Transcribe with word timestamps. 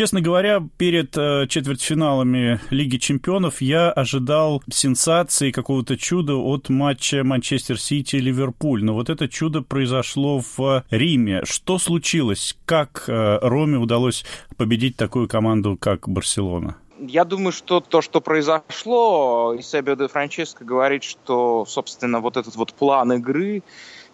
Честно 0.00 0.22
говоря, 0.22 0.66
перед 0.78 1.14
э, 1.18 1.46
четвертьфиналами 1.46 2.58
Лиги 2.70 2.96
чемпионов 2.96 3.60
я 3.60 3.92
ожидал 3.92 4.62
сенсации, 4.72 5.50
какого-то 5.50 5.98
чуда 5.98 6.36
от 6.36 6.70
матча 6.70 7.22
Манчестер 7.22 7.78
Сити-Ливерпуль. 7.78 8.82
Но 8.82 8.94
вот 8.94 9.10
это 9.10 9.28
чудо 9.28 9.60
произошло 9.60 10.40
в 10.56 10.84
Риме. 10.88 11.42
Что 11.44 11.76
случилось? 11.78 12.56
Как 12.64 13.04
э, 13.08 13.40
Роме 13.42 13.76
удалось 13.76 14.24
победить 14.56 14.96
такую 14.96 15.28
команду, 15.28 15.76
как 15.78 16.08
Барселона? 16.08 16.78
Я 16.98 17.26
думаю, 17.26 17.52
что 17.52 17.80
то, 17.80 18.00
что 18.00 18.22
произошло, 18.22 19.54
Исабио 19.58 19.96
де 19.96 20.08
Франческо 20.08 20.64
говорит, 20.64 21.04
что, 21.04 21.66
собственно, 21.66 22.20
вот 22.20 22.38
этот 22.38 22.56
вот 22.56 22.72
план 22.72 23.12
игры 23.12 23.62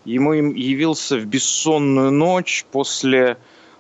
ему 0.05 0.33
явился 0.33 1.17
в 1.17 1.27
бессонную 1.27 2.11
ночь 2.11 2.67
после 2.73 3.37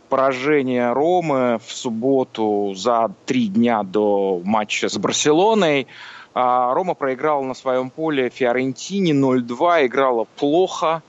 поражения 0.09 0.93
Ромы 0.93 1.59
в 1.65 1.73
субботу 1.73 2.73
за 2.75 3.11
три 3.27 3.49
дня 3.49 3.83
до 3.83 4.41
матча 4.45 4.89
с 4.89 4.97
Барселоной. 4.99 5.87
А, 6.35 6.75
Рома 6.75 6.95
проиграла 6.95 7.43
на 7.43 7.55
своем 7.55 7.91
поле 7.91 8.29
Фиорентине 8.29 9.13
0-2, 9.13 9.87
играла 9.87 10.25
плохо. 10.37 11.03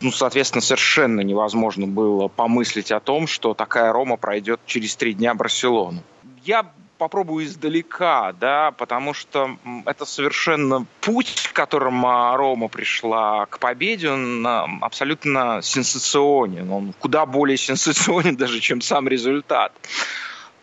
Ну, 0.00 0.10
соответственно, 0.10 0.60
совершенно 0.60 1.20
невозможно 1.20 1.86
было 1.86 2.28
помыслить 2.28 2.92
о 2.92 3.00
том, 3.00 3.26
что 3.26 3.54
такая 3.54 3.92
Рома 3.92 4.16
пройдет 4.16 4.60
через 4.66 4.96
три 4.96 5.14
дня 5.14 5.34
Барселону. 5.34 6.02
Я 6.44 6.66
попробую 6.98 7.44
издалека, 7.44 8.32
да, 8.32 8.72
потому 8.72 9.14
что 9.14 9.56
это 9.86 10.04
совершенно 10.04 10.84
путь, 11.00 11.44
которым 11.54 12.04
Рома 12.04 12.68
пришла 12.68 13.46
к 13.46 13.58
победе, 13.58 14.10
он 14.10 14.46
а, 14.46 14.68
абсолютно 14.82 15.62
сенсационен. 15.62 16.70
Он 16.70 16.92
куда 16.98 17.24
более 17.26 17.56
сенсационен 17.56 18.36
даже, 18.36 18.60
чем 18.60 18.80
сам 18.80 19.08
результат. 19.08 19.72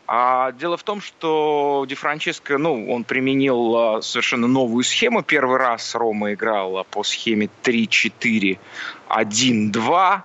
А 0.08 0.52
дело 0.52 0.76
в 0.76 0.84
том, 0.84 1.00
что 1.00 1.86
Ди 1.88 1.96
Франческо, 1.96 2.58
ну, 2.58 2.92
он 2.92 3.06
применил 3.06 3.78
а, 3.78 4.02
совершенно 4.02 4.48
новую 4.48 4.84
схему. 4.84 5.24
Первый 5.24 5.58
раз 5.58 5.96
Рома 5.96 6.34
играла 6.34 6.84
по 6.84 7.04
схеме 7.04 7.50
3-4-1-2 7.64 10.22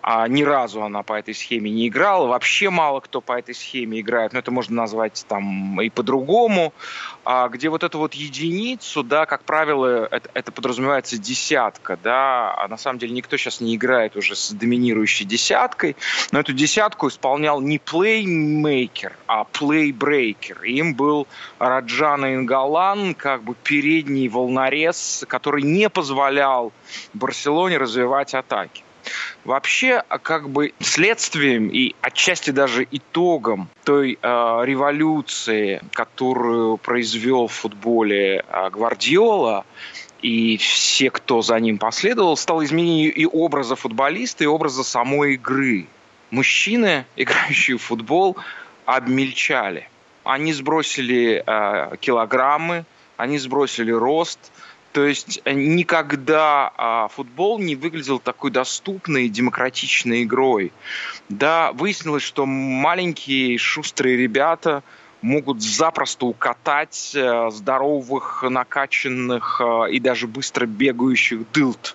а 0.00 0.26
ни 0.28 0.42
разу 0.42 0.82
она 0.82 1.02
по 1.02 1.14
этой 1.14 1.34
схеме 1.34 1.70
не 1.70 1.88
играла. 1.88 2.26
Вообще 2.26 2.70
мало 2.70 3.00
кто 3.00 3.20
по 3.20 3.38
этой 3.38 3.54
схеме 3.54 4.00
играет, 4.00 4.32
но 4.32 4.38
это 4.38 4.50
можно 4.50 4.76
назвать 4.76 5.24
там 5.28 5.80
и 5.80 5.90
по-другому. 5.90 6.72
А 7.24 7.48
где 7.48 7.68
вот 7.68 7.82
эту 7.82 7.98
вот 7.98 8.14
единицу, 8.14 9.02
да, 9.02 9.26
как 9.26 9.44
правило, 9.44 10.08
это, 10.10 10.30
это 10.32 10.50
подразумевается 10.50 11.18
десятка, 11.18 11.98
да, 12.02 12.54
а 12.56 12.68
на 12.68 12.78
самом 12.78 12.98
деле 12.98 13.12
никто 13.12 13.36
сейчас 13.36 13.60
не 13.60 13.76
играет 13.76 14.16
уже 14.16 14.34
с 14.34 14.52
доминирующей 14.52 15.26
десяткой, 15.26 15.96
но 16.32 16.40
эту 16.40 16.52
десятку 16.54 17.08
исполнял 17.08 17.60
не 17.60 17.78
плеймейкер, 17.78 19.16
а 19.26 19.44
плейбрейкер. 19.44 20.62
Им 20.62 20.94
был 20.94 21.26
Раджана 21.58 22.34
Ингалан, 22.34 23.14
как 23.14 23.42
бы 23.42 23.54
передний 23.62 24.28
волнорез, 24.28 25.24
который 25.28 25.62
не 25.62 25.90
позволял 25.90 26.72
Барселоне 27.12 27.76
развивать 27.76 28.34
атаки. 28.34 28.84
Вообще, 29.44 30.02
а 30.08 30.18
как 30.18 30.50
бы 30.50 30.74
следствием 30.80 31.68
и 31.68 31.94
отчасти 32.02 32.50
даже 32.50 32.86
итогом 32.90 33.68
той 33.84 34.18
э, 34.20 34.26
революции, 34.64 35.80
которую 35.92 36.76
произвел 36.76 37.46
в 37.46 37.52
футболе 37.52 38.44
э, 38.46 38.70
Гвардиола, 38.70 39.64
и 40.20 40.56
все, 40.56 41.10
кто 41.10 41.42
за 41.42 41.58
ним 41.60 41.78
последовал, 41.78 42.36
стало 42.36 42.64
изменение 42.64 43.08
и 43.08 43.24
образа 43.24 43.76
футболиста, 43.76 44.44
и 44.44 44.48
образа 44.48 44.82
самой 44.82 45.34
игры. 45.34 45.86
Мужчины, 46.30 47.06
играющие 47.16 47.78
в 47.78 47.82
футбол, 47.82 48.36
обмельчали. 48.84 49.88
Они 50.24 50.52
сбросили 50.52 51.42
э, 51.46 51.96
килограммы, 52.00 52.84
они 53.16 53.38
сбросили 53.38 53.92
рост– 53.92 54.52
то 54.98 55.06
есть 55.06 55.40
э, 55.44 55.52
никогда 55.52 56.72
а, 56.76 57.06
футбол 57.06 57.60
не 57.60 57.76
выглядел 57.76 58.18
такой 58.18 58.50
доступной, 58.50 59.28
демократичной 59.28 60.24
игрой. 60.24 60.72
Да, 61.28 61.70
выяснилось, 61.70 62.24
что 62.24 62.46
маленькие 62.46 63.58
шустрые 63.58 64.16
ребята 64.16 64.82
могут 65.22 65.62
запросто 65.62 66.26
укатать 66.26 67.12
э, 67.14 67.48
здоровых, 67.52 68.42
накачанных 68.42 69.60
э, 69.60 69.92
и 69.92 70.00
даже 70.00 70.26
быстро 70.26 70.66
бегающих 70.66 71.48
дылт. 71.52 71.94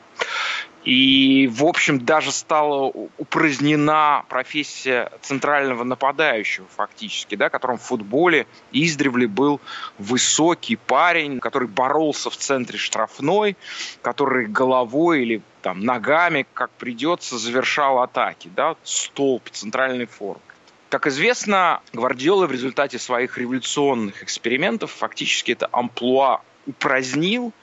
И, 0.83 1.47
в 1.47 1.63
общем, 1.63 2.03
даже 2.03 2.31
стала 2.31 2.91
упразднена 3.17 4.25
профессия 4.27 5.09
центрального 5.21 5.85
нападающего 5.85 6.67
фактически, 6.75 7.35
да, 7.35 7.49
которым 7.49 7.77
в 7.77 7.83
футболе 7.83 8.47
издревле 8.73 9.27
был 9.27 9.61
высокий 9.97 10.75
парень, 10.75 11.39
который 11.39 11.69
боролся 11.69 12.29
в 12.29 12.35
центре 12.35 12.77
штрафной, 12.77 13.55
который 14.01 14.45
головой 14.45 15.21
или 15.21 15.41
там, 15.61 15.79
ногами, 15.79 16.45
как 16.53 16.69
придется, 16.71 17.37
завершал 17.37 17.99
атаки. 18.01 18.51
Да, 18.53 18.75
столб, 18.83 19.49
центральный 19.51 20.05
форк. 20.05 20.41
Как 20.89 21.07
известно, 21.07 21.81
Гвардиола 21.93 22.45
в 22.45 22.51
результате 22.51 22.99
своих 22.99 23.37
революционных 23.37 24.21
экспериментов 24.21 24.91
фактически 24.91 25.53
это 25.53 25.69
амплуа 25.71 26.41
упразднил 26.67 27.53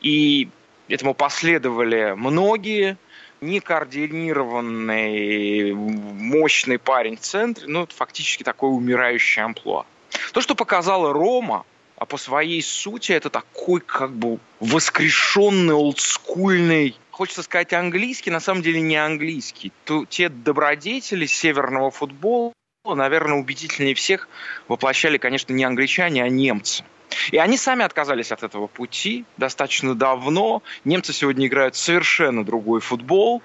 и 0.00 0.48
Этому 0.90 1.14
последовали 1.14 2.12
многие. 2.16 2.98
Некоординированный, 3.40 5.72
мощный 5.72 6.78
парень 6.78 7.16
в 7.16 7.20
центре, 7.20 7.66
ну, 7.68 7.86
фактически 7.86 8.42
такое 8.42 8.70
умирающее 8.70 9.46
амплуа. 9.46 9.86
То, 10.34 10.42
что 10.42 10.54
показала 10.54 11.14
Рома, 11.14 11.64
а 11.96 12.04
по 12.04 12.18
своей 12.18 12.60
сути 12.60 13.12
это 13.12 13.30
такой 13.30 13.80
как 13.80 14.12
бы 14.12 14.38
воскрешенный, 14.58 15.72
олдскульный, 15.72 16.98
хочется 17.10 17.42
сказать 17.42 17.72
английский, 17.72 18.30
на 18.30 18.40
самом 18.40 18.60
деле 18.60 18.82
не 18.82 18.96
английский. 18.96 19.72
То, 19.84 20.04
те 20.04 20.28
добродетели 20.28 21.24
северного 21.24 21.90
футбола, 21.90 22.52
наверное, 22.84 23.38
убедительнее 23.38 23.94
всех 23.94 24.28
воплощали, 24.68 25.16
конечно, 25.16 25.54
не 25.54 25.64
англичане, 25.64 26.24
а 26.24 26.28
немцы. 26.28 26.84
И 27.30 27.38
они 27.38 27.56
сами 27.56 27.84
отказались 27.84 28.32
от 28.32 28.42
этого 28.42 28.66
пути 28.66 29.24
достаточно 29.36 29.94
давно. 29.94 30.62
Немцы 30.84 31.12
сегодня 31.12 31.46
играют 31.46 31.76
совершенно 31.76 32.44
другой 32.44 32.80
футбол. 32.80 33.42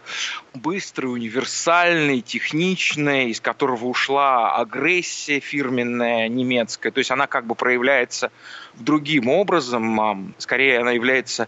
Быстрый, 0.53 1.07
универсальный, 1.07 2.21
техничный, 2.21 3.29
из 3.29 3.41
которого 3.41 3.85
ушла 3.85 4.55
агрессия 4.55 5.39
фирменная 5.39 6.27
немецкая. 6.27 6.91
То 6.91 6.99
есть 6.99 7.11
она 7.11 7.27
как 7.27 7.45
бы 7.45 7.55
проявляется 7.55 8.31
другим 8.75 9.29
образом. 9.29 10.35
Скорее 10.37 10.79
она 10.79 10.91
является 10.91 11.47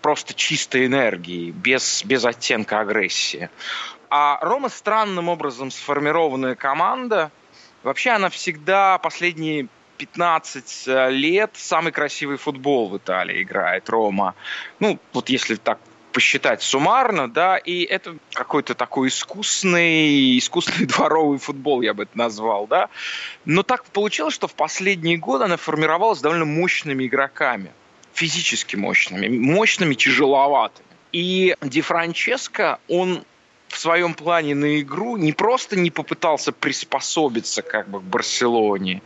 просто 0.00 0.34
чистой 0.34 0.86
энергией, 0.86 1.52
без, 1.52 2.04
без 2.04 2.24
оттенка 2.24 2.80
агрессии. 2.80 3.48
А 4.10 4.38
Рома 4.42 4.68
странным 4.68 5.28
образом 5.28 5.70
сформированная 5.70 6.54
команда. 6.54 7.30
Вообще 7.82 8.10
она 8.10 8.28
всегда 8.28 8.98
последние 8.98 9.68
15 10.02 10.84
э, 10.88 11.10
лет 11.10 11.52
самый 11.54 11.92
красивый 11.92 12.36
футбол 12.36 12.88
в 12.88 12.96
Италии 12.96 13.42
играет 13.42 13.88
Рома. 13.88 14.34
Ну, 14.80 14.98
вот 15.12 15.28
если 15.28 15.54
так 15.54 15.78
посчитать 16.12 16.60
суммарно, 16.60 17.30
да, 17.30 17.56
и 17.56 17.84
это 17.84 18.16
какой-то 18.32 18.74
такой 18.74 19.08
искусный, 19.08 20.36
искусный 20.38 20.86
дворовый 20.92 21.38
футбол, 21.38 21.82
я 21.82 21.94
бы 21.94 22.02
это 22.02 22.18
назвал, 22.18 22.66
да. 22.66 22.88
Но 23.44 23.62
так 23.62 23.84
получилось, 23.84 24.34
что 24.34 24.48
в 24.48 24.54
последние 24.54 25.18
годы 25.18 25.44
она 25.44 25.56
формировалась 25.56 26.20
довольно 26.20 26.46
мощными 26.46 27.06
игроками, 27.06 27.70
физически 28.12 28.74
мощными, 28.74 29.28
мощными, 29.28 29.94
тяжеловатыми. 29.94 30.88
И 31.12 31.54
Ди 31.62 31.80
Франческо, 31.80 32.80
он 32.88 33.24
в 33.68 33.78
своем 33.78 34.14
плане 34.14 34.54
на 34.54 34.80
игру 34.80 35.16
не 35.16 35.32
просто 35.32 35.76
не 35.76 35.90
попытался 35.90 36.50
приспособиться 36.52 37.62
как 37.62 37.88
бы 37.88 38.00
к 38.00 38.02
Барселоне, 38.02 39.00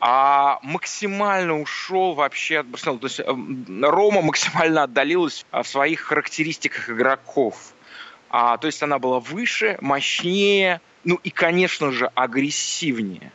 а 0.00 0.58
максимально 0.62 1.60
ушел 1.60 2.14
вообще 2.14 2.58
от 2.58 2.66
Барселоны. 2.66 3.00
То 3.00 3.06
есть 3.06 3.20
эм, 3.20 3.84
Рома 3.84 4.22
максимально 4.22 4.84
отдалилась 4.84 5.44
в 5.50 5.64
своих 5.64 6.00
характеристиках 6.00 6.90
игроков. 6.90 7.72
А, 8.30 8.56
то 8.58 8.66
есть 8.66 8.82
она 8.82 8.98
была 8.98 9.20
выше, 9.20 9.78
мощнее, 9.80 10.80
ну 11.04 11.18
и, 11.22 11.30
конечно 11.30 11.92
же, 11.92 12.10
агрессивнее. 12.14 13.32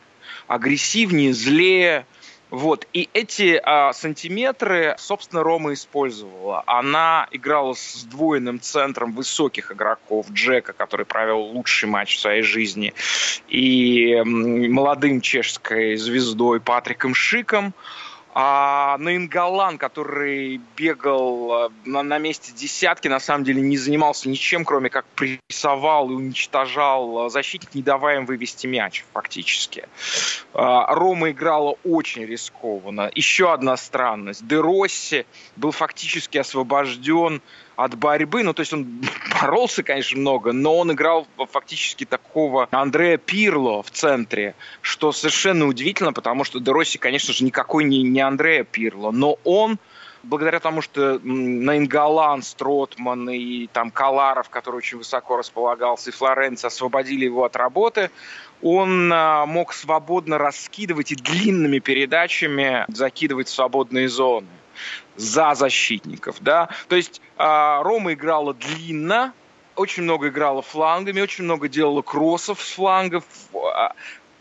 Агрессивнее, 0.48 1.34
злее, 1.34 2.06
вот. 2.54 2.88
И 2.94 3.10
эти 3.16 3.60
а, 3.64 3.94
сантиметры, 3.94 4.94
собственно, 5.00 5.42
Рома 5.42 5.74
использовала. 5.74 6.62
Она 6.68 7.28
играла 7.32 7.74
с 7.74 8.02
сдвоенным 8.02 8.62
центром 8.62 9.14
высоких 9.14 9.72
игроков. 9.72 10.30
Джека, 10.32 10.72
который 10.74 11.08
провел 11.08 11.40
лучший 11.40 11.90
матч 11.90 12.16
в 12.16 12.20
своей 12.20 12.44
жизни, 12.44 12.94
и 13.48 14.22
молодым 14.24 15.22
чешской 15.22 15.96
звездой 15.96 16.60
Патриком 16.60 17.16
Шиком. 17.16 17.74
А 18.36 18.98
Наингалан, 18.98 19.78
который 19.78 20.60
бегал 20.76 21.68
э, 21.68 21.70
на, 21.86 22.02
на 22.02 22.18
месте 22.18 22.52
десятки, 22.52 23.08
на 23.08 23.20
самом 23.20 23.44
деле 23.44 23.62
не 23.62 23.78
занимался 23.78 24.28
ничем, 24.28 24.66
кроме 24.66 24.90
как 24.90 25.06
прессовал 25.06 26.10
и 26.10 26.16
уничтожал 26.16 27.30
защитник, 27.30 27.76
не 27.76 27.84
давая 27.84 28.18
им 28.18 28.26
вывести 28.26 28.66
мяч 28.66 29.06
фактически. 29.14 29.88
А, 30.54 30.94
Рома 30.96 31.30
играла 31.30 31.76
очень 31.84 32.26
рискованно. 32.26 33.12
Еще 33.14 33.54
одна 33.54 33.78
странность. 33.78 34.48
Де 34.48 34.60
Росси 34.60 35.26
был 35.56 35.72
фактически 35.72 36.40
освобожден 36.40 37.42
от 37.76 37.96
борьбы. 37.96 38.44
Ну, 38.44 38.54
то 38.54 38.62
есть 38.62 38.74
он 38.74 39.04
боролся, 39.42 39.84
конечно, 39.84 40.20
много, 40.20 40.52
но 40.52 40.78
он 40.78 40.92
играл 40.92 41.28
фактически 41.52 42.06
такого 42.06 42.68
Андрея 42.72 43.18
Пирло 43.18 43.82
в 43.84 43.92
центре, 43.92 44.56
что 44.82 45.12
совершенно 45.12 45.66
удивительно, 45.66 46.14
потому 46.14 46.44
что 46.44 46.60
Дероси, 46.60 46.98
конечно 46.98 47.34
же, 47.34 47.44
никакой 47.44 47.84
не, 47.84 48.04
не 48.04 48.22
Андрея 48.28 48.64
Пирло, 48.64 49.12
но 49.12 49.38
он 49.44 49.78
благодаря 50.24 50.60
тому, 50.60 50.82
что 50.82 51.20
Наингалан, 51.22 52.42
Стротман 52.42 53.30
и 53.30 53.68
там 53.68 53.92
Каларов, 53.92 54.50
который 54.50 54.78
очень 54.78 54.98
высоко 54.98 55.38
располагался, 55.38 56.10
и 56.10 56.14
Флоренция 56.14 56.70
освободили 56.70 57.26
его 57.26 57.44
от 57.44 57.56
работы, 57.56 58.10
он 58.62 59.12
а, 59.12 59.46
мог 59.46 59.74
свободно 59.74 60.38
раскидывать 60.38 61.12
и 61.12 61.16
длинными 61.16 61.80
передачами 61.80 62.86
закидывать 62.88 63.50
в 63.50 63.54
свободные 63.54 64.08
зоны 64.08 64.48
за 65.16 65.54
защитников, 65.54 66.38
да. 66.40 66.70
То 66.88 66.96
есть 66.96 67.22
э, 67.38 67.80
Рома 67.84 68.14
играла 68.14 68.54
длинно, 68.56 69.34
очень 69.76 70.04
много 70.04 70.30
играла 70.30 70.62
флангами, 70.62 71.22
очень 71.22 71.44
много 71.44 71.68
делала 71.68 72.02
кроссов 72.02 72.62
с 72.62 72.72
флангов. 72.72 73.24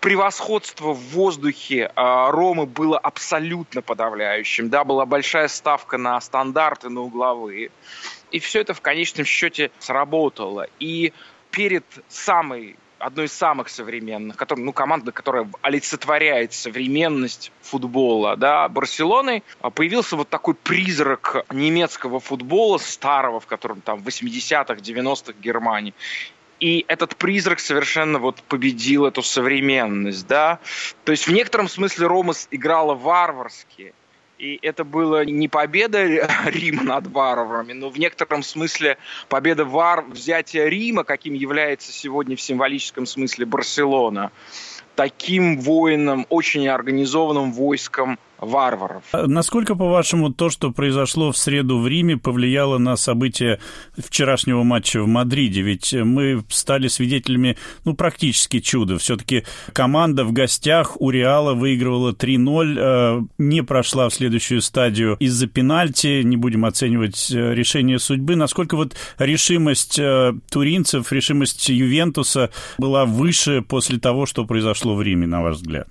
Превосходство 0.02 0.94
в 0.94 0.98
воздухе 1.10 1.82
э, 1.84 1.90
Ромы 1.94 2.66
было 2.66 2.98
абсолютно 2.98 3.82
подавляющим. 3.82 4.68
Да, 4.68 4.82
была 4.82 5.06
большая 5.06 5.46
ставка 5.46 5.96
на 5.96 6.20
стандарты, 6.20 6.88
на 6.88 7.02
угловые. 7.02 7.70
И 8.32 8.40
все 8.40 8.62
это 8.62 8.74
в 8.74 8.80
конечном 8.80 9.24
счете 9.24 9.70
сработало. 9.78 10.66
И 10.80 11.12
перед 11.52 11.84
самой 12.08 12.76
одной 12.98 13.26
из 13.26 13.32
самых 13.32 13.68
современных, 13.68 14.36
который, 14.36 14.64
ну, 14.64 14.72
команда, 14.72 15.12
которая 15.12 15.48
олицетворяет 15.60 16.52
современность 16.52 17.52
футбола, 17.60 18.36
да, 18.36 18.68
Барселоны, 18.68 19.44
а, 19.60 19.70
появился 19.70 20.16
вот 20.16 20.28
такой 20.28 20.54
призрак 20.54 21.46
немецкого 21.52 22.18
футбола, 22.18 22.78
старого, 22.78 23.38
в 23.38 23.46
котором 23.46 23.80
там 23.80 24.00
80-х, 24.00 24.74
90-х 24.74 25.34
Германии. 25.40 25.94
И 26.62 26.84
этот 26.86 27.16
призрак 27.16 27.58
совершенно 27.58 28.20
вот 28.20 28.40
победил 28.44 29.04
эту 29.04 29.20
современность, 29.24 30.28
да. 30.28 30.60
То 31.02 31.10
есть 31.10 31.26
в 31.26 31.32
некотором 31.32 31.68
смысле 31.68 32.06
Ромас 32.06 32.46
играла 32.52 32.94
варварски, 32.94 33.92
и 34.38 34.60
это 34.62 34.84
было 34.84 35.24
не 35.24 35.48
победа 35.48 36.04
Рима 36.46 36.84
над 36.84 37.08
варварами, 37.08 37.72
но 37.72 37.88
в 37.88 37.98
некотором 37.98 38.44
смысле 38.44 38.96
победа 39.28 39.64
вар... 39.64 40.04
взятия 40.04 40.68
Рима, 40.68 41.02
каким 41.02 41.34
является 41.34 41.90
сегодня 41.90 42.36
в 42.36 42.40
символическом 42.40 43.06
смысле 43.06 43.44
Барселона, 43.44 44.30
таким 44.94 45.58
воином, 45.58 46.26
очень 46.28 46.68
организованным 46.68 47.52
войском 47.52 48.20
варваров. 48.42 49.04
А 49.12 49.26
насколько, 49.26 49.74
по-вашему, 49.74 50.32
то, 50.32 50.50
что 50.50 50.72
произошло 50.72 51.32
в 51.32 51.36
среду 51.36 51.78
в 51.78 51.86
Риме, 51.86 52.16
повлияло 52.16 52.78
на 52.78 52.96
события 52.96 53.58
вчерашнего 53.96 54.62
матча 54.62 55.02
в 55.02 55.06
Мадриде? 55.06 55.62
Ведь 55.62 55.94
мы 55.94 56.42
стали 56.48 56.88
свидетелями, 56.88 57.56
ну, 57.84 57.94
практически 57.94 58.60
чуда. 58.60 58.98
Все-таки 58.98 59.44
команда 59.72 60.24
в 60.24 60.32
гостях 60.32 61.00
у 61.00 61.10
Реала 61.10 61.54
выигрывала 61.54 62.12
3-0, 62.12 62.76
э, 62.78 63.22
не 63.38 63.62
прошла 63.62 64.08
в 64.08 64.14
следующую 64.14 64.60
стадию 64.60 65.16
из-за 65.20 65.46
пенальти. 65.46 66.22
Не 66.22 66.36
будем 66.36 66.64
оценивать 66.64 67.30
э, 67.30 67.54
решение 67.54 67.98
судьбы. 67.98 68.36
Насколько 68.36 68.76
вот 68.76 68.96
решимость 69.18 69.98
э, 69.98 70.34
туринцев, 70.50 71.12
решимость 71.12 71.68
Ювентуса 71.68 72.50
была 72.78 73.04
выше 73.04 73.62
после 73.62 73.98
того, 73.98 74.26
что 74.26 74.44
произошло 74.44 74.94
в 74.94 75.02
Риме, 75.02 75.26
на 75.26 75.42
ваш 75.42 75.56
взгляд? 75.56 75.88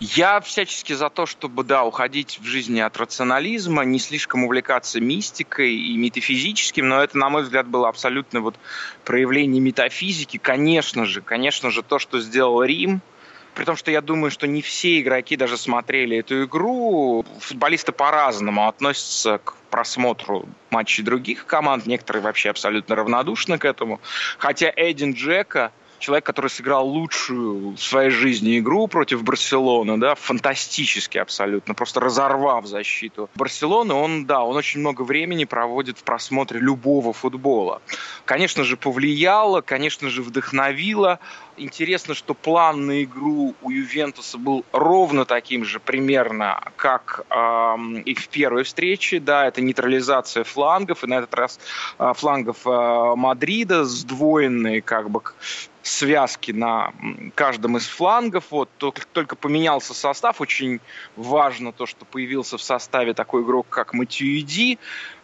Я 0.00 0.40
всячески 0.40 0.92
за 0.92 1.10
то, 1.10 1.26
чтобы, 1.26 1.64
да, 1.64 1.84
уходить 1.84 2.38
в 2.40 2.44
жизни 2.44 2.80
от 2.80 2.96
рационализма, 2.96 3.84
не 3.84 3.98
слишком 3.98 4.44
увлекаться 4.44 5.00
мистикой 5.00 5.74
и 5.74 5.96
метафизическим, 5.96 6.88
но 6.88 7.02
это, 7.02 7.16
на 7.18 7.28
мой 7.28 7.42
взгляд, 7.42 7.66
было 7.66 7.88
абсолютно 7.88 8.40
вот 8.40 8.56
проявление 9.04 9.60
метафизики. 9.60 10.36
Конечно 10.38 11.06
же, 11.06 11.20
конечно 11.20 11.70
же, 11.70 11.82
то, 11.82 11.98
что 11.98 12.20
сделал 12.20 12.62
Рим, 12.62 13.00
при 13.54 13.64
том, 13.64 13.74
что 13.74 13.90
я 13.90 14.02
думаю, 14.02 14.30
что 14.30 14.46
не 14.46 14.60
все 14.60 15.00
игроки 15.00 15.34
даже 15.34 15.56
смотрели 15.56 16.18
эту 16.18 16.44
игру. 16.44 17.24
Футболисты 17.40 17.90
по-разному 17.90 18.68
относятся 18.68 19.38
к 19.38 19.56
просмотру 19.70 20.46
матчей 20.68 21.02
других 21.02 21.46
команд. 21.46 21.86
Некоторые 21.86 22.22
вообще 22.22 22.50
абсолютно 22.50 22.94
равнодушны 22.96 23.56
к 23.56 23.64
этому. 23.64 23.98
Хотя 24.38 24.70
Эдин 24.76 25.12
Джека– 25.14 25.72
человек, 25.98 26.24
который 26.24 26.50
сыграл 26.50 26.86
лучшую 26.86 27.70
в 27.70 27.78
своей 27.78 28.10
жизни 28.10 28.58
игру 28.58 28.86
против 28.86 29.22
Барселоны, 29.22 29.98
да, 29.98 30.14
фантастически 30.14 31.18
абсолютно, 31.18 31.74
просто 31.74 32.00
разорвав 32.00 32.66
защиту 32.66 33.30
Барселоны, 33.34 33.94
он, 33.94 34.26
да, 34.26 34.42
он 34.42 34.56
очень 34.56 34.80
много 34.80 35.02
времени 35.02 35.44
проводит 35.44 35.98
в 35.98 36.02
просмотре 36.02 36.60
любого 36.60 37.12
футбола. 37.12 37.80
Конечно 38.24 38.64
же, 38.64 38.76
повлияло, 38.76 39.60
конечно 39.60 40.10
же, 40.10 40.22
вдохновило. 40.22 41.18
Интересно, 41.56 42.14
что 42.14 42.34
план 42.34 42.86
на 42.86 43.02
игру 43.02 43.54
у 43.62 43.70
Ювентуса 43.70 44.36
был 44.36 44.64
ровно 44.72 45.24
таким 45.24 45.64
же 45.64 45.80
примерно, 45.80 46.60
как 46.76 47.24
э, 47.30 47.76
и 48.04 48.14
в 48.14 48.28
первой 48.28 48.64
встрече. 48.64 49.20
Да, 49.20 49.46
это 49.46 49.62
нейтрализация 49.62 50.44
флангов, 50.44 51.02
и 51.02 51.06
на 51.06 51.14
этот 51.14 51.34
раз 51.34 51.58
э, 51.98 52.12
флангов 52.14 52.66
э, 52.66 53.14
Мадрида, 53.16 53.84
сдвоенные 53.84 54.82
как 54.82 55.08
бы 55.10 55.22
связки 55.86 56.52
на 56.52 56.92
каждом 57.34 57.76
из 57.76 57.86
флангов. 57.86 58.44
Вот, 58.50 58.68
только 58.78 59.36
поменялся 59.36 59.94
состав. 59.94 60.40
Очень 60.40 60.80
важно 61.16 61.72
то, 61.72 61.86
что 61.86 62.04
появился 62.04 62.58
в 62.58 62.62
составе 62.62 63.14
такой 63.14 63.42
игрок, 63.42 63.66
как 63.68 63.94
Матюиди, 63.94 64.78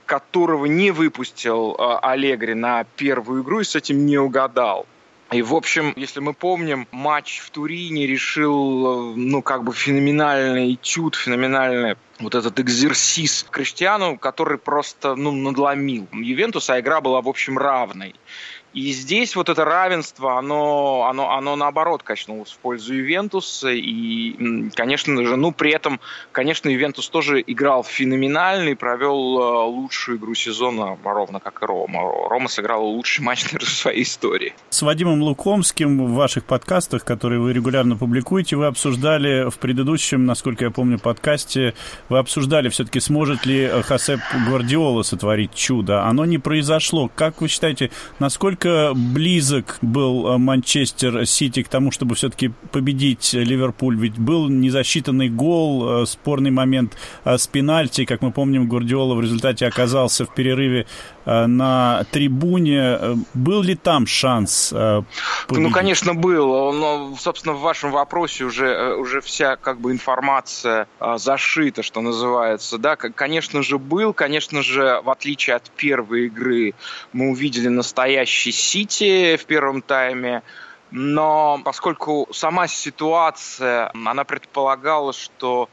которого 0.07 0.67
не 0.67 0.91
выпустил 0.91 1.75
э, 1.79 1.99
Аллегри 2.03 2.55
на 2.55 2.85
первую 2.97 3.43
игру 3.43 3.61
и 3.61 3.65
с 3.65 3.77
этим 3.77 4.05
не 4.05 4.19
угадал. 4.19 4.87
И, 5.33 5.41
в 5.41 5.55
общем, 5.55 5.95
если 5.97 6.21
мы 6.21 6.35
помним, 6.35 6.87
матч 6.91 7.41
в 7.41 7.51
Турине 7.51 8.07
решил, 8.07 9.13
э, 9.13 9.15
ну, 9.17 9.43
как 9.43 9.65
бы 9.65 9.73
феноменальный 9.73 10.75
этюд, 10.75 11.15
феноменальный 11.15 11.97
вот 12.23 12.35
этот 12.35 12.59
экзерсис 12.61 13.47
Криштиану, 13.51 14.19
который 14.19 14.59
просто, 14.59 15.15
ну, 15.15 15.33
надломил 15.33 16.09
Ювентус, 16.13 16.71
а 16.71 16.81
игра 16.81 17.01
была, 17.01 17.21
в 17.21 17.29
общем, 17.29 17.59
равной. 17.59 18.15
И 18.75 18.93
здесь 18.93 19.37
вот 19.37 19.51
это 19.51 19.65
равенство, 19.65 20.39
оно, 20.39 21.07
оно, 21.09 21.31
оно 21.33 21.57
наоборот 21.57 22.03
качнулось 22.03 22.51
в 22.51 22.59
пользу 22.59 22.95
Ювентуса. 22.95 23.71
И, 23.71 24.71
конечно 24.75 25.25
же, 25.27 25.37
ну, 25.37 25.53
при 25.53 25.73
этом, 25.73 26.01
конечно, 26.33 26.71
Ювентус 26.71 27.09
тоже 27.09 27.43
играл 27.47 27.85
феноменально 27.85 28.71
и 28.71 28.75
провел 28.75 29.39
э, 29.39 29.65
лучшую 29.67 30.17
игру 30.17 30.35
сезона, 30.35 30.97
ровно 31.05 31.39
как 31.39 31.63
и 31.63 31.67
Рома. 31.67 32.01
Рома 32.31 32.49
сыграл 32.49 32.85
лучший 32.85 33.23
матч, 33.23 33.45
в 33.53 33.63
своей 33.63 34.05
истории. 34.05 34.55
С 34.71 34.81
Вадимом 34.81 35.23
Лукомским 35.23 36.07
в 36.07 36.15
ваших 36.15 36.45
подкастах, 36.45 37.05
которые 37.05 37.41
вы 37.41 37.53
регулярно 37.53 37.97
публикуете, 37.97 38.57
вы 38.57 38.67
обсуждали 38.67 39.51
в 39.51 39.59
предыдущем, 39.59 40.25
насколько 40.25 40.65
я 40.65 40.71
помню, 40.71 40.99
подкасте, 40.99 41.75
вы 42.13 42.19
обсуждали 42.19 42.69
все-таки, 42.69 43.01
сможет 43.01 43.47
ли 43.47 43.69
Хосеп 43.85 44.21
Гвардиола 44.47 45.03
сотворить 45.03 45.55
чудо. 45.55 46.05
Оно 46.05 46.25
не 46.27 46.39
произошло. 46.39 47.11
Как 47.15 47.41
вы 47.41 47.49
считаете, 47.49 47.91
насколько 48.19 48.93
близок 48.95 49.79
был 49.81 50.29
э, 50.29 50.39
Манчестер 50.39 51.27
Сити 51.27 51.63
к 51.63 51.69
тому, 51.69 51.91
чтобы 51.91 52.15
все-таки 52.15 52.53
победить 52.71 53.33
Ливерпуль? 53.33 53.97
Ведь 53.97 54.19
был 54.19 54.49
незасчитанный 54.49 55.31
гол, 55.31 56.03
э, 56.03 56.07
спорный 56.07 56.51
момент 56.51 56.97
э, 57.25 57.39
с 57.39 57.47
пенальти. 57.47 58.05
Как 58.05 58.21
мы 58.21 58.31
помним, 58.31 58.69
Гвардиола 58.69 59.15
в 59.15 59.23
результате 59.23 59.67
оказался 59.67 60.27
в 60.27 60.35
перерыве 60.35 60.87
на 61.25 62.05
трибуне. 62.11 62.99
Был 63.33 63.63
ли 63.63 63.77
там 63.77 64.09
шанс 64.09 64.71
победить? 64.71 65.07
Ну, 65.51 65.71
конечно, 65.71 66.15
был. 66.15 66.73
Но, 66.73 67.15
собственно, 67.17 67.55
в 67.55 67.61
вашем 67.61 67.93
вопросе 67.93 68.45
уже, 68.45 68.97
уже 68.97 69.21
вся 69.21 69.55
как 69.55 69.81
бы 69.81 69.93
информация 69.93 70.89
зашита, 71.17 71.85
что 71.93 72.01
называется. 72.01 72.79
Да, 72.79 72.97
конечно 72.97 73.63
же, 73.63 73.79
был. 73.79 74.15
Конечно 74.15 74.63
же, 74.63 75.03
в 75.05 75.11
отличие 75.11 75.57
от 75.57 75.71
первой 75.71 76.27
игры, 76.27 76.73
мы 77.13 77.31
увидели 77.31 77.69
настоящий 77.69 78.51
Сити 78.51 79.37
в 79.37 79.45
первом 79.45 79.83
тайме. 79.83 80.43
Но 80.91 81.61
поскольку 81.65 82.29
сама 82.33 82.67
ситуация, 82.67 83.91
она 83.93 84.25
предполагала, 84.25 85.13
что 85.13 85.69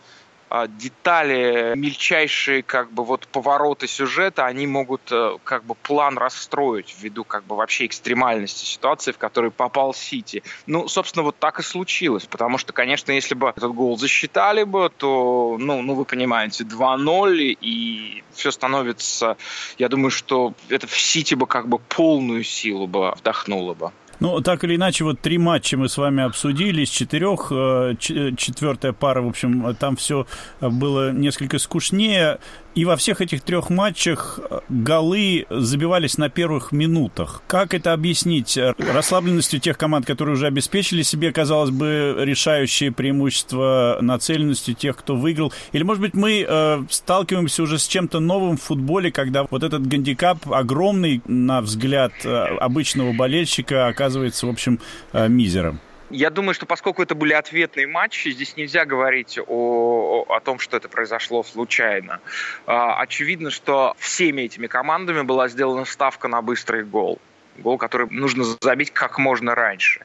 детали, 0.67 1.73
мельчайшие 1.75 2.63
как 2.63 2.91
бы 2.91 3.03
вот 3.03 3.27
повороты 3.27 3.87
сюжета, 3.87 4.45
они 4.45 4.65
могут 4.65 5.01
э, 5.11 5.37
как 5.43 5.63
бы 5.63 5.75
план 5.75 6.17
расстроить 6.17 6.95
ввиду 6.99 7.23
как 7.23 7.43
бы 7.45 7.55
вообще 7.55 7.85
экстремальности 7.85 8.65
ситуации, 8.65 9.11
в 9.11 9.17
которой 9.17 9.51
попал 9.51 9.93
Сити. 9.93 10.43
Ну, 10.65 10.87
собственно, 10.87 11.23
вот 11.23 11.37
так 11.37 11.59
и 11.59 11.63
случилось, 11.63 12.25
потому 12.25 12.57
что, 12.57 12.73
конечно, 12.73 13.11
если 13.11 13.35
бы 13.35 13.49
этот 13.49 13.73
гол 13.73 13.97
засчитали 13.97 14.63
бы, 14.63 14.89
то, 14.95 15.57
ну, 15.59 15.81
ну 15.81 15.93
вы 15.93 16.05
понимаете, 16.05 16.63
2-0, 16.63 17.57
и 17.61 18.23
все 18.33 18.51
становится, 18.51 19.37
я 19.77 19.87
думаю, 19.87 20.09
что 20.09 20.53
это 20.69 20.87
в 20.87 20.99
Сити 20.99 21.35
бы 21.35 21.45
как 21.45 21.67
бы 21.67 21.77
полную 21.77 22.43
силу 22.43 22.87
бы 22.87 23.11
вдохнуло 23.11 23.73
бы. 23.75 23.91
Ну, 24.19 24.41
так 24.41 24.63
или 24.63 24.75
иначе, 24.75 25.03
вот 25.03 25.19
три 25.21 25.37
матча 25.37 25.77
мы 25.77 25.87
с 25.87 25.97
вами 25.97 26.23
обсудили, 26.23 26.81
из 26.81 26.89
четырех, 26.89 27.51
э, 27.51 27.95
четвертая 27.99 28.91
пара, 28.91 29.21
в 29.21 29.27
общем, 29.27 29.75
там 29.79 29.95
все 29.95 30.27
было 30.59 31.11
несколько 31.11 31.57
скучнее. 31.57 32.39
И 32.79 32.85
во 32.85 32.95
всех 32.95 33.19
этих 33.19 33.41
трех 33.41 33.69
матчах 33.69 34.39
э, 34.39 34.61
голы 34.69 35.45
забивались 35.49 36.17
на 36.17 36.29
первых 36.29 36.71
минутах. 36.71 37.43
Как 37.45 37.73
это 37.73 37.91
объяснить? 37.91 38.57
Расслабленностью 38.77 39.59
тех 39.59 39.77
команд, 39.77 40.05
которые 40.05 40.35
уже 40.35 40.47
обеспечили 40.47 41.01
себе, 41.01 41.33
казалось 41.33 41.71
бы, 41.71 42.15
решающее 42.19 42.93
преимущество 42.93 43.97
нацеленностью 43.99 44.75
тех, 44.75 44.95
кто 44.95 45.17
выиграл? 45.17 45.51
Или, 45.73 45.83
может 45.83 46.01
быть, 46.01 46.13
мы 46.13 46.45
э, 46.47 46.83
сталкиваемся 46.89 47.63
уже 47.63 47.79
с 47.79 47.85
чем-то 47.85 48.21
новым 48.21 48.55
в 48.55 48.61
футболе, 48.61 49.11
когда 49.11 49.45
вот 49.49 49.63
этот 49.63 49.85
гандикап 49.85 50.49
огромный, 50.49 51.21
на 51.27 51.59
взгляд 51.59 52.13
э, 52.23 52.29
обычного 52.29 53.11
болельщика, 53.11 53.87
оказывается, 53.87 54.47
в 54.47 54.51
общем, 54.51 54.79
э, 55.11 55.27
мизером? 55.27 55.81
Я 56.09 56.31
думаю, 56.31 56.55
что 56.55 56.65
поскольку 56.65 57.03
это 57.03 57.13
были 57.13 57.33
ответные 57.33 57.85
матчи, 57.85 58.29
здесь 58.29 58.57
нельзя 58.57 58.85
говорить 58.85 59.39
о, 59.45 60.25
о 60.27 60.39
том, 60.39 60.57
что 60.59 60.77
это 60.77 60.89
произошло 60.89 61.43
случайно. 61.43 62.19
А, 62.65 62.99
очевидно, 62.99 63.51
что 63.51 63.95
всеми 63.99 64.43
этими 64.43 64.67
командами 64.67 65.21
была 65.21 65.47
сделана 65.49 65.85
ставка 65.85 66.27
на 66.27 66.41
быстрый 66.41 66.83
гол. 66.83 67.19
Гол, 67.57 67.77
который 67.77 68.07
нужно 68.09 68.43
забить 68.61 68.91
как 68.91 69.19
можно 69.19 69.53
раньше. 69.53 70.01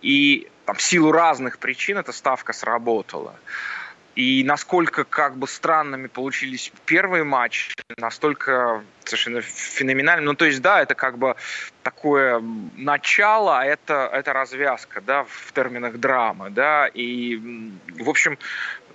И 0.00 0.48
там, 0.64 0.76
в 0.76 0.82
силу 0.82 1.10
разных 1.10 1.58
причин 1.58 1.98
эта 1.98 2.12
ставка 2.12 2.52
сработала. 2.52 3.34
И 4.18 4.42
насколько 4.42 5.04
как 5.04 5.36
бы 5.36 5.46
странными 5.46 6.08
получились 6.08 6.72
первые 6.86 7.22
матчи, 7.22 7.72
настолько 7.98 8.82
совершенно 9.04 9.42
феноменально. 9.42 10.24
Ну, 10.24 10.34
то 10.34 10.44
есть, 10.44 10.60
да, 10.60 10.82
это 10.82 10.96
как 10.96 11.18
бы 11.18 11.36
такое 11.84 12.42
начало, 12.76 13.60
а 13.60 13.64
это, 13.64 14.10
это 14.12 14.32
развязка, 14.32 15.00
да, 15.00 15.22
в 15.22 15.52
терминах 15.52 15.98
драмы, 15.98 16.50
да, 16.50 16.88
и, 16.88 17.36
в 18.00 18.10
общем, 18.10 18.38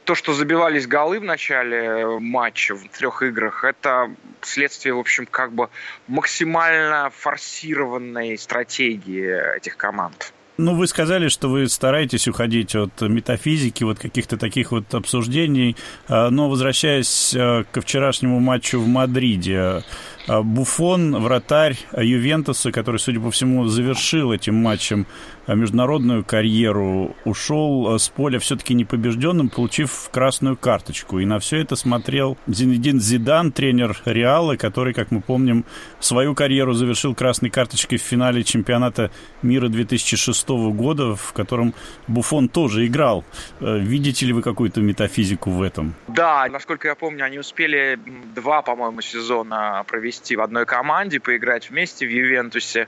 то, 0.03 0.13
что 0.13 0.33
забивались 0.33 0.87
голы 0.87 1.21
в 1.21 1.23
начале 1.23 2.19
матча, 2.19 2.75
в 2.75 2.85
трех 2.89 3.21
играх, 3.21 3.63
это 3.63 4.13
следствие, 4.41 4.93
в 4.93 4.99
общем, 4.99 5.25
как 5.25 5.53
бы 5.53 5.69
максимально 6.07 7.09
форсированной 7.11 8.37
стратегии 8.37 9.55
этих 9.55 9.77
команд. 9.77 10.33
Ну, 10.57 10.75
вы 10.75 10.85
сказали, 10.85 11.29
что 11.29 11.49
вы 11.49 11.67
стараетесь 11.67 12.27
уходить 12.27 12.75
от 12.75 13.01
метафизики, 13.01 13.83
вот 13.83 13.97
каких-то 13.97 14.37
таких 14.37 14.71
вот 14.71 14.93
обсуждений. 14.93 15.75
А, 16.07 16.29
но 16.29 16.47
возвращаясь 16.47 17.33
а, 17.35 17.63
ко 17.71 17.81
вчерашнему 17.81 18.39
матчу 18.39 18.79
в 18.79 18.87
Мадриде, 18.87 19.83
а, 20.27 20.43
Буфон, 20.43 21.15
вратарь 21.23 21.77
Ювентуса, 21.97 22.71
который, 22.71 22.97
судя 22.97 23.19
по 23.19 23.31
всему, 23.31 23.65
завершил 23.65 24.31
этим 24.31 24.53
матчем 24.53 25.07
международную 25.47 26.23
карьеру, 26.23 27.15
ушел 27.25 27.93
а, 27.93 27.99
с 27.99 28.09
поля 28.09 28.39
все-таки 28.39 28.73
непобежденным, 28.73 29.49
получив 29.49 30.09
красную 30.11 30.55
карточку. 30.55 31.19
И 31.19 31.25
на 31.25 31.39
все 31.39 31.57
это 31.57 31.75
смотрел 31.75 32.37
Зинедин 32.47 32.99
Зидан, 32.99 33.51
тренер 33.51 33.97
Реала, 34.05 34.55
который, 34.55 34.93
как 34.93 35.11
мы 35.11 35.21
помним, 35.21 35.65
свою 35.99 36.35
карьеру 36.35 36.73
завершил 36.73 37.15
красной 37.15 37.49
карточкой 37.49 37.97
в 37.97 38.01
финале 38.01 38.43
чемпионата 38.43 39.11
мира 39.41 39.67
2006 39.67 40.49
года, 40.49 41.15
в 41.15 41.33
котором 41.33 41.73
Буфон 42.07 42.49
тоже 42.49 42.85
играл. 42.87 43.23
Видите 43.59 44.25
ли 44.25 44.33
вы 44.33 44.41
какую-то 44.41 44.81
метафизику 44.81 45.49
в 45.49 45.61
этом? 45.61 45.95
Да, 46.07 46.47
насколько 46.49 46.87
я 46.87 46.95
помню, 46.95 47.25
они 47.25 47.39
успели 47.39 47.99
два, 48.35 48.61
по-моему, 48.61 49.01
сезона 49.01 49.83
провести 49.87 50.35
в 50.35 50.41
одной 50.41 50.65
команде, 50.65 51.19
поиграть 51.19 51.69
вместе 51.69 52.05
в 52.05 52.09
Ювентусе. 52.09 52.87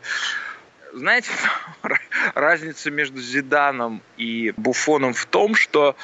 Знаете, 0.95 1.29
разница 2.35 2.89
между 2.89 3.19
Зиданом 3.21 4.01
и 4.15 4.53
Буфоном 4.55 5.13
в 5.13 5.25
том, 5.25 5.53
что 5.53 5.97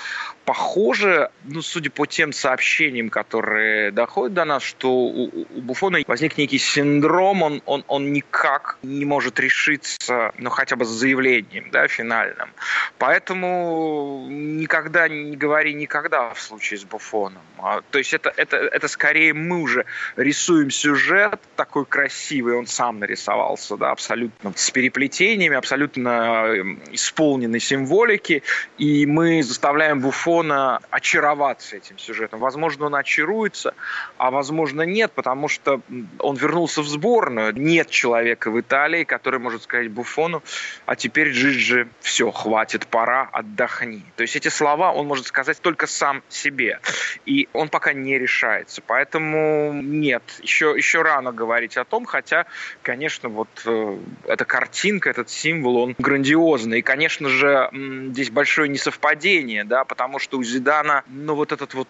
похоже, 0.51 1.29
ну, 1.45 1.61
судя 1.61 1.89
по 1.89 2.05
тем 2.05 2.33
сообщениям, 2.33 3.09
которые 3.09 3.91
доходят 3.91 4.33
до 4.33 4.43
нас, 4.43 4.63
что 4.63 4.91
у, 4.91 5.47
у 5.49 5.61
Буфона 5.61 5.99
возник 6.07 6.37
некий 6.37 6.57
синдром, 6.57 7.41
он, 7.41 7.61
он, 7.65 7.85
он 7.87 8.11
никак 8.11 8.77
не 8.83 9.05
может 9.05 9.39
решиться, 9.39 10.33
ну, 10.37 10.49
хотя 10.49 10.75
бы 10.75 10.83
с 10.83 10.89
заявлением, 10.89 11.71
да, 11.71 11.87
финальным. 11.87 12.49
Поэтому 12.97 14.27
никогда 14.29 15.07
не 15.07 15.37
говори 15.37 15.73
никогда 15.73 16.33
в 16.33 16.41
случае 16.41 16.79
с 16.79 16.83
Буфоном. 16.83 17.41
А, 17.57 17.79
то 17.89 17.97
есть 17.99 18.13
это, 18.13 18.33
это, 18.35 18.57
это 18.57 18.89
скорее 18.89 19.33
мы 19.33 19.61
уже 19.61 19.85
рисуем 20.17 20.69
сюжет 20.69 21.39
такой 21.55 21.85
красивый, 21.85 22.55
он 22.55 22.67
сам 22.67 22.99
нарисовался, 22.99 23.77
да, 23.77 23.91
абсолютно 23.91 24.51
с 24.53 24.69
переплетениями, 24.69 25.55
абсолютно 25.55 26.09
эм, 26.47 26.81
исполненной 26.91 27.61
символики, 27.61 28.43
и 28.77 29.05
мы 29.05 29.43
заставляем 29.43 30.01
Буфона 30.01 30.40
Буфона 30.41 30.79
очароваться 30.89 31.77
этим 31.77 31.99
сюжетом. 31.99 32.39
Возможно, 32.39 32.87
он 32.87 32.95
очаруется, 32.95 33.75
а 34.17 34.31
возможно 34.31 34.81
нет, 34.81 35.11
потому 35.11 35.47
что 35.47 35.81
он 36.17 36.35
вернулся 36.35 36.81
в 36.81 36.87
сборную. 36.87 37.53
Нет 37.55 37.89
человека 37.91 38.49
в 38.49 38.59
Италии, 38.59 39.03
который 39.03 39.39
может 39.39 39.63
сказать 39.63 39.91
Буфону, 39.91 40.41
а 40.87 40.95
теперь 40.95 41.29
Джиджи, 41.29 41.87
все, 41.99 42.31
хватит, 42.31 42.87
пора, 42.87 43.29
отдохни. 43.31 44.03
То 44.15 44.23
есть 44.23 44.35
эти 44.35 44.47
слова 44.47 44.91
он 44.91 45.05
может 45.05 45.27
сказать 45.27 45.61
только 45.61 45.85
сам 45.85 46.23
себе. 46.27 46.79
И 47.27 47.47
он 47.53 47.69
пока 47.69 47.93
не 47.93 48.17
решается. 48.17 48.81
Поэтому 48.87 49.73
нет, 49.73 50.23
еще, 50.41 50.73
еще 50.75 51.03
рано 51.03 51.31
говорить 51.31 51.77
о 51.77 51.85
том, 51.85 52.05
хотя, 52.05 52.45
конечно, 52.81 53.29
вот 53.29 53.49
э, 53.65 53.97
эта 54.25 54.45
картинка, 54.45 55.11
этот 55.11 55.29
символ, 55.29 55.77
он 55.77 55.95
грандиозный. 55.99 56.79
И, 56.79 56.81
конечно 56.81 57.29
же, 57.29 57.69
здесь 57.71 58.31
большое 58.31 58.69
несовпадение, 58.69 59.63
да, 59.63 59.83
потому 59.83 60.17
что 60.21 60.37
у 60.37 60.43
Зидана, 60.43 61.03
ну, 61.07 61.35
вот 61.35 61.51
этот 61.51 61.73
вот 61.73 61.87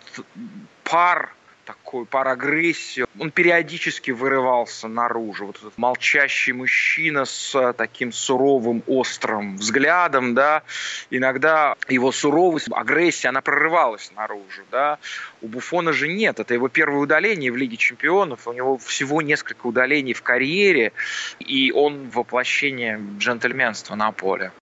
пар 0.84 1.34
такой 1.66 2.06
пар 2.06 2.28
агрессии. 2.28 3.06
Он 3.20 3.32
периодически 3.32 4.12
вырывался 4.12 4.88
наружу. 4.88 5.46
Вот 5.48 5.58
этот 5.58 5.78
молчащий 5.78 6.54
мужчина 6.54 7.26
с 7.26 7.74
таким 7.74 8.12
суровым, 8.12 8.84
острым 8.88 9.58
взглядом, 9.58 10.34
да. 10.34 10.64
Иногда 11.10 11.76
его 11.88 12.12
суровость, 12.12 12.68
агрессия, 12.72 13.30
она 13.30 13.42
прорывалась 13.42 14.12
наружу, 14.16 14.64
да. 14.72 14.98
У 15.42 15.48
Буфона 15.48 15.94
же 15.94 16.08
нет. 16.08 16.40
Это 16.40 16.54
его 16.54 16.68
первое 16.68 17.00
удаление 17.00 17.52
в 17.52 17.58
Лиге 17.58 17.78
Чемпионов. 17.78 18.48
У 18.48 18.54
него 18.54 18.78
всего 18.78 19.22
несколько 19.22 19.68
удалений 19.68 20.14
в 20.14 20.22
карьере, 20.22 20.94
и 21.40 21.72
он 21.72 22.10
воплощение 22.10 23.00
джентльменства 23.18 23.96
на 23.96 24.12
поле. 24.12 24.52